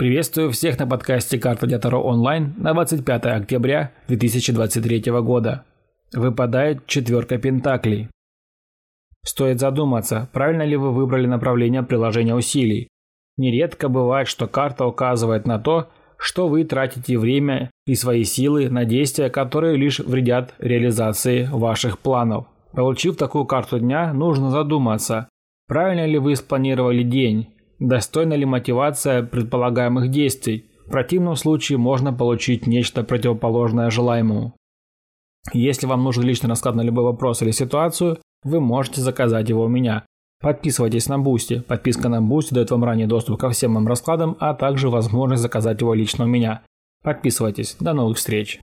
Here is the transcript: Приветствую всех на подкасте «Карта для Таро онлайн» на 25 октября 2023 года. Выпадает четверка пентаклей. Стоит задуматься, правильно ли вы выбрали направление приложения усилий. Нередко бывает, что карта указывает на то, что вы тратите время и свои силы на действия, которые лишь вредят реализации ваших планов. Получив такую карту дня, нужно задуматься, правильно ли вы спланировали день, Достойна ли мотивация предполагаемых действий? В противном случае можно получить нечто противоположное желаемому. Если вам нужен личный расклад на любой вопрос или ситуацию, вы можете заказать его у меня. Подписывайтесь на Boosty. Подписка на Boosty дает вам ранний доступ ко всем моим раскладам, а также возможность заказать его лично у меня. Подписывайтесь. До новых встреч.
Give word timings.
Приветствую 0.00 0.50
всех 0.50 0.78
на 0.78 0.86
подкасте 0.86 1.38
«Карта 1.38 1.66
для 1.66 1.78
Таро 1.78 2.02
онлайн» 2.02 2.54
на 2.56 2.72
25 2.72 3.26
октября 3.26 3.92
2023 4.08 5.10
года. 5.20 5.66
Выпадает 6.14 6.86
четверка 6.86 7.36
пентаклей. 7.36 8.08
Стоит 9.22 9.60
задуматься, 9.60 10.30
правильно 10.32 10.62
ли 10.62 10.74
вы 10.76 10.90
выбрали 10.92 11.26
направление 11.26 11.82
приложения 11.82 12.34
усилий. 12.34 12.88
Нередко 13.36 13.90
бывает, 13.90 14.26
что 14.26 14.46
карта 14.46 14.86
указывает 14.86 15.46
на 15.46 15.58
то, 15.58 15.90
что 16.16 16.48
вы 16.48 16.64
тратите 16.64 17.18
время 17.18 17.70
и 17.84 17.94
свои 17.94 18.24
силы 18.24 18.70
на 18.70 18.86
действия, 18.86 19.28
которые 19.28 19.76
лишь 19.76 19.98
вредят 19.98 20.54
реализации 20.60 21.46
ваших 21.52 21.98
планов. 21.98 22.46
Получив 22.72 23.18
такую 23.18 23.44
карту 23.44 23.78
дня, 23.78 24.14
нужно 24.14 24.48
задуматься, 24.48 25.28
правильно 25.68 26.06
ли 26.06 26.16
вы 26.16 26.36
спланировали 26.36 27.02
день, 27.02 27.48
Достойна 27.80 28.34
ли 28.34 28.44
мотивация 28.44 29.22
предполагаемых 29.22 30.10
действий? 30.10 30.66
В 30.86 30.90
противном 30.90 31.34
случае 31.34 31.78
можно 31.78 32.12
получить 32.12 32.66
нечто 32.66 33.02
противоположное 33.02 33.90
желаемому. 33.90 34.54
Если 35.54 35.86
вам 35.86 36.04
нужен 36.04 36.24
личный 36.24 36.50
расклад 36.50 36.74
на 36.74 36.82
любой 36.82 37.04
вопрос 37.04 37.40
или 37.40 37.52
ситуацию, 37.52 38.18
вы 38.44 38.60
можете 38.60 39.00
заказать 39.00 39.48
его 39.48 39.64
у 39.64 39.68
меня. 39.68 40.04
Подписывайтесь 40.42 41.08
на 41.08 41.18
Boosty. 41.18 41.60
Подписка 41.60 42.08
на 42.08 42.20
Boosty 42.20 42.54
дает 42.54 42.70
вам 42.70 42.84
ранний 42.84 43.06
доступ 43.06 43.40
ко 43.40 43.50
всем 43.50 43.72
моим 43.72 43.86
раскладам, 43.86 44.36
а 44.40 44.54
также 44.54 44.90
возможность 44.90 45.42
заказать 45.42 45.80
его 45.80 45.94
лично 45.94 46.24
у 46.24 46.28
меня. 46.28 46.62
Подписывайтесь. 47.02 47.76
До 47.80 47.94
новых 47.94 48.18
встреч. 48.18 48.60